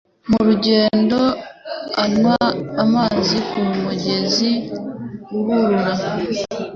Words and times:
Mu 0.29 0.39
rugendo 0.47 1.17
anywa 2.03 2.37
amazi 2.83 3.35
ku 3.49 3.59
mugezi 3.81 4.51
uhurura 5.37 5.93